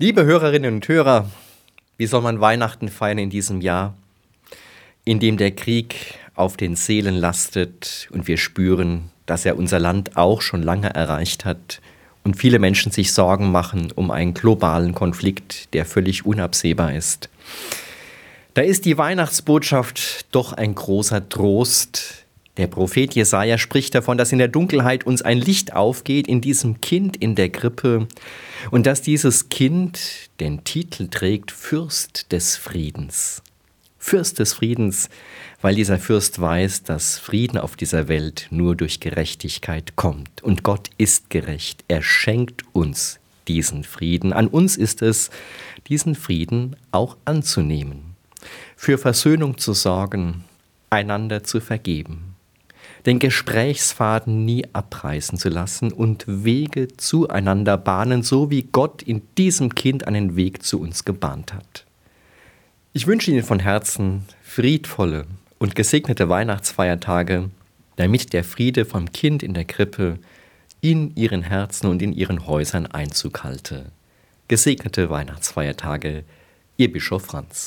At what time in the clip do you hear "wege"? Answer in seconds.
56.26-56.88